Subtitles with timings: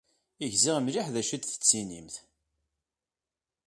[0.53, 2.15] Gziɣ mliḥ d acu ay la d-tettinimt.